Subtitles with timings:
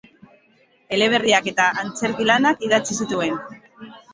[0.97, 3.41] Eleberriak eta antzerki-lanak idatzi zituen.